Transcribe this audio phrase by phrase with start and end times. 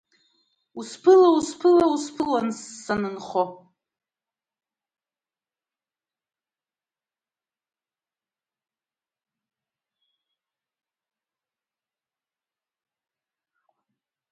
[0.79, 2.47] Усԥыла, усԥыла, усԥыл
[2.83, 3.43] санынхо!